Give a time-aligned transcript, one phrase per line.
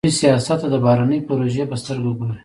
[0.05, 2.37] دوی سیاست د بهرنیو د پروژې په سترګه ګوري.